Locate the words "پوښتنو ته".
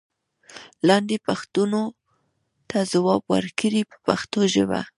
1.27-2.77